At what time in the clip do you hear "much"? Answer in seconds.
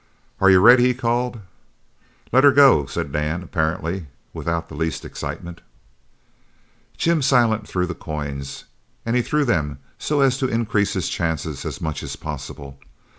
11.81-12.01